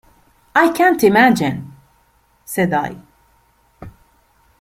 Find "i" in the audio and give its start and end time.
0.55-0.69, 2.73-2.95